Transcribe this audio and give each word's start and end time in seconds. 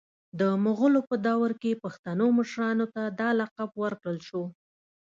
د 0.39 0.41
مغولو 0.65 0.99
په 1.09 1.15
دور 1.27 1.51
کي 1.61 1.71
پښتنو 1.83 2.25
مشرانو 2.39 2.85
ته 2.95 3.03
دا 3.19 3.29
لقب 3.39 3.69
ورکړل 3.83 4.17
سو 4.29 4.41